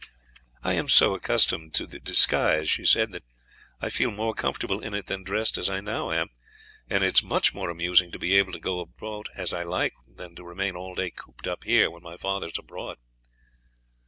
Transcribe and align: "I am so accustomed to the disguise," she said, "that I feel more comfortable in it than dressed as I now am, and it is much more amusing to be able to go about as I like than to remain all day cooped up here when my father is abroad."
"I 0.63 0.73
am 0.73 0.89
so 0.89 1.13
accustomed 1.13 1.75
to 1.75 1.85
the 1.85 1.99
disguise," 1.99 2.71
she 2.71 2.87
said, 2.87 3.11
"that 3.11 3.21
I 3.79 3.91
feel 3.91 4.09
more 4.09 4.33
comfortable 4.33 4.79
in 4.79 4.95
it 4.95 5.05
than 5.05 5.23
dressed 5.23 5.59
as 5.59 5.69
I 5.69 5.79
now 5.79 6.11
am, 6.11 6.31
and 6.89 7.03
it 7.03 7.17
is 7.17 7.21
much 7.23 7.53
more 7.53 7.69
amusing 7.69 8.09
to 8.13 8.17
be 8.17 8.35
able 8.35 8.53
to 8.53 8.59
go 8.59 8.79
about 8.79 9.29
as 9.35 9.53
I 9.53 9.61
like 9.61 9.93
than 10.07 10.33
to 10.37 10.43
remain 10.43 10.75
all 10.75 10.95
day 10.95 11.11
cooped 11.11 11.45
up 11.45 11.65
here 11.65 11.91
when 11.91 12.01
my 12.01 12.17
father 12.17 12.47
is 12.47 12.57
abroad." 12.57 12.97